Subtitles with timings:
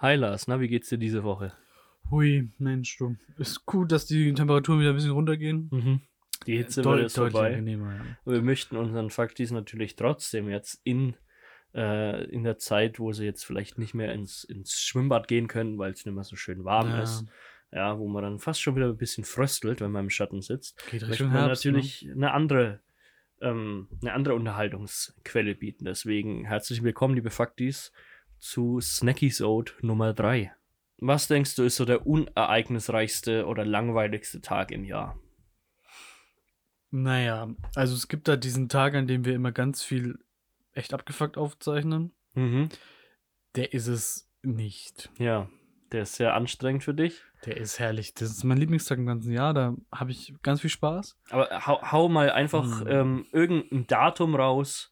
[0.00, 1.52] Hi Lars, na, wie geht's dir diese Woche?
[2.10, 3.16] Hui, Mensch, du.
[3.36, 5.68] Ist gut, dass die Temperaturen wieder ein bisschen runtergehen.
[5.70, 6.00] Mhm.
[6.46, 7.48] Die Hitze Deu- wird jetzt deutlich vorbei.
[7.50, 8.32] angenehmer, ja.
[8.32, 11.14] Wir möchten unseren Faktis natürlich trotzdem jetzt in,
[11.74, 15.76] äh, in der Zeit, wo sie jetzt vielleicht nicht mehr ins, ins Schwimmbad gehen können,
[15.78, 17.02] weil es nicht mehr so schön warm Ja.
[17.02, 17.26] ist.
[17.72, 20.78] Ja, wo man dann fast schon wieder ein bisschen fröstelt, wenn man im Schatten sitzt.
[20.90, 21.64] Geht möchte Richtung man Herbst.
[21.66, 21.72] ne?
[21.72, 22.80] natürlich eine andere,
[23.42, 25.84] ähm, eine andere Unterhaltungsquelle bieten.
[25.84, 27.92] Deswegen herzlich willkommen, liebe Faktis,
[28.40, 30.52] zu Snackies Ode Nummer 3.
[30.98, 35.18] Was denkst du, ist so der unereignisreichste oder langweiligste Tag im Jahr?
[36.90, 40.18] Naja, also es gibt da diesen Tag, an dem wir immer ganz viel
[40.72, 42.12] echt abgefuckt aufzeichnen.
[42.34, 42.68] Mhm.
[43.54, 45.10] Der ist es nicht.
[45.18, 45.48] Ja,
[45.92, 47.22] der ist sehr anstrengend für dich.
[47.46, 48.14] Der ist herrlich.
[48.14, 49.54] Das ist mein Lieblingstag im ganzen Jahr.
[49.54, 51.16] Da habe ich ganz viel Spaß.
[51.30, 52.86] Aber hau, hau mal einfach Hm.
[52.88, 54.90] ähm, irgendein Datum raus,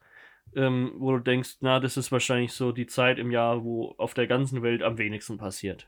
[0.55, 4.13] ähm, wo du denkst, na, das ist wahrscheinlich so die Zeit im Jahr, wo auf
[4.13, 5.87] der ganzen Welt am wenigsten passiert.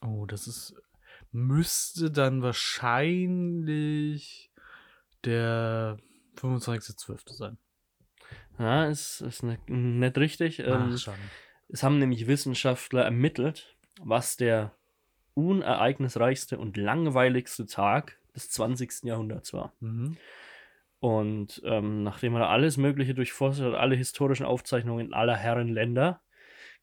[0.00, 0.74] Oh, das ist.
[1.34, 3.70] Müsste dann wahrscheinlich
[5.24, 5.96] der
[6.36, 7.32] 25.12.
[7.32, 7.56] sein.
[8.58, 10.58] Ja, ist, ist ne, nicht richtig.
[10.58, 11.18] Ähm, Ach, schade.
[11.68, 14.74] es haben nämlich Wissenschaftler ermittelt, was der
[15.34, 19.04] unereignisreichste und langweiligste Tag des 20.
[19.04, 19.72] Jahrhunderts war.
[19.80, 20.16] Mhm.
[21.02, 26.20] Und ähm, nachdem er alles Mögliche durchforstet hat, alle historischen Aufzeichnungen aller Herren Länder,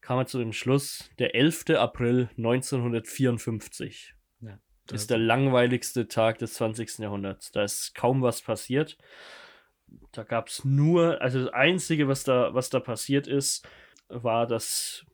[0.02, 1.70] kam er zu dem Schluss, der 11.
[1.78, 4.14] April 1954
[4.86, 6.98] Das- ist der langweiligste Tag des 20.
[6.98, 7.50] Jahrhunderts.
[7.50, 8.98] Da ist kaum was passiert.
[10.12, 13.66] Da gab es nur, also das Einzige, was da, was da passiert ist,
[14.08, 15.06] war, dass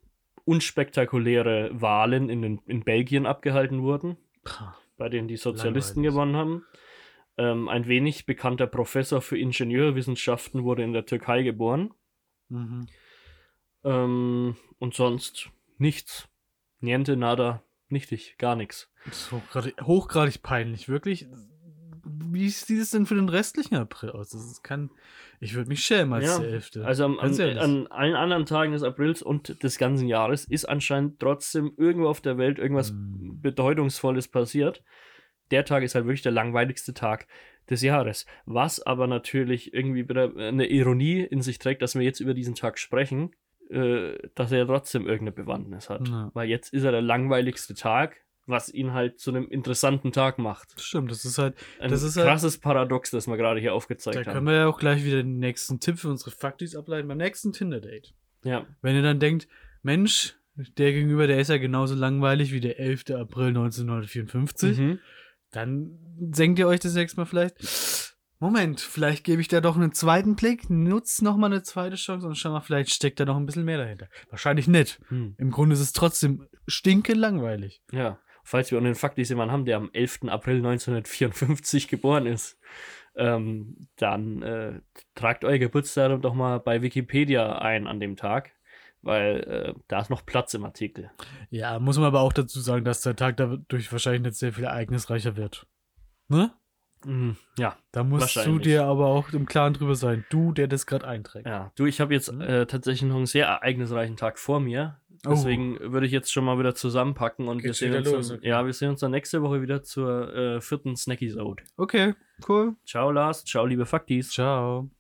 [0.45, 4.77] unspektakuläre Wahlen in, den, in Belgien abgehalten wurden Pah.
[4.97, 6.65] bei denen die Sozialisten gewonnen haben.
[7.39, 11.93] Ähm, ein wenig bekannter Professor für Ingenieurwissenschaften wurde in der Türkei geboren.
[12.49, 12.87] Mhm.
[13.85, 16.29] Ähm, und sonst nichts.
[16.81, 18.91] Niente, nada, nichtig, gar nichts.
[19.31, 21.27] Hochgradig, hochgradig peinlich, wirklich.
[22.05, 24.31] Wie sieht es denn für den restlichen April aus?
[24.31, 24.91] Das ist kein.
[25.41, 26.87] Ich würde mich schämen als Ja, der Elfte.
[26.87, 31.19] Also am, an, an allen anderen Tagen des Aprils und des ganzen Jahres ist anscheinend
[31.19, 33.41] trotzdem irgendwo auf der Welt irgendwas Hm.
[33.43, 34.83] Bedeutungsvolles passiert.
[35.51, 37.27] Der Tag ist halt wirklich der langweiligste Tag
[37.71, 38.27] des Jahres.
[38.45, 42.55] Was aber natürlich irgendwie wieder eine Ironie in sich trägt, dass wir jetzt über diesen
[42.55, 43.33] Tag sprechen,
[43.71, 46.07] äh, dass er ja trotzdem irgendeine Bewandtnis hat.
[46.09, 46.31] Ja.
[46.35, 48.17] Weil jetzt ist er der langweiligste Tag,
[48.49, 50.81] was ihn halt zu einem interessanten Tag macht.
[50.81, 51.57] Stimmt, das ist halt.
[51.81, 54.47] Ein Das ist halt- krasses Paradox, das wir gerade hier aufgezeigt Da können haben.
[54.47, 58.15] wir ja auch gleich wieder den nächsten Tipp für unsere Faktis ableiten beim nächsten Tinder-Date.
[58.45, 58.65] Ja.
[58.83, 59.49] Wenn ihr dann denkt,
[59.83, 60.37] Mensch,
[60.79, 63.11] der gegenüber, der ist ja genauso langweilig wie der 11.
[63.17, 64.99] April 1954, Mhm.
[65.51, 65.99] Dann
[66.33, 68.15] senkt ihr euch das nächste Mal vielleicht.
[68.39, 72.37] Moment, vielleicht gebe ich da doch einen zweiten Blick, nutzt nochmal eine zweite Chance und
[72.37, 74.09] schau mal, vielleicht steckt da noch ein bisschen mehr dahinter.
[74.29, 75.01] Wahrscheinlich nicht.
[75.09, 75.35] Hm.
[75.39, 77.81] Im Grunde ist es trotzdem stinke langweilig.
[77.93, 80.25] Ja, falls wir auch einen Faktis jemanden haben, der am 11.
[80.29, 82.59] April 1954 geboren ist,
[83.17, 84.81] ähm, dann äh,
[85.15, 88.53] tragt euer Geburtsdatum doch mal bei Wikipedia ein an dem Tag,
[89.07, 91.11] weil äh, da ist noch Platz im Artikel.
[91.51, 94.65] Ja, muss man aber auch dazu sagen, dass der Tag dadurch wahrscheinlich nicht sehr viel
[94.65, 95.67] ereignisreicher wird.
[96.29, 96.53] Ne?
[97.05, 100.25] Mhm, ja, Da musst du dir aber auch im Klaren drüber sein.
[100.31, 101.47] Du, der das gerade einträgt.
[101.47, 101.71] ja.
[101.77, 102.41] Du, ich habe jetzt Mhm.
[102.41, 105.01] äh, tatsächlich noch einen sehr ereignisreichen Tag vor mir.
[105.25, 105.31] Oh.
[105.31, 108.49] Deswegen würde ich jetzt schon mal wieder zusammenpacken und wir sehen, uns los, dann, okay.
[108.49, 111.63] ja, wir sehen uns dann nächste Woche wieder zur äh, vierten Snacky-Sode.
[111.77, 112.15] Okay,
[112.49, 112.75] cool.
[112.85, 114.31] Ciao Lars, ciao liebe Faktis.
[114.31, 114.91] Ciao.